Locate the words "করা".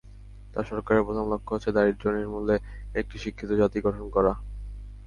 4.09-4.33